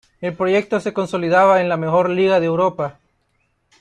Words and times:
El 0.19 0.33
proyecto 0.35 0.79
se 0.79 0.93
consolidaba 0.93 1.61
en 1.61 1.69
la 1.69 1.77
mejor 1.77 2.09
liga 2.09 2.39
de 2.39 2.47
Europa. 2.47 2.97